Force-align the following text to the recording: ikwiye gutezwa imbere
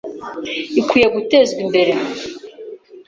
ikwiye 0.79 1.07
gutezwa 1.15 1.57
imbere 1.65 1.93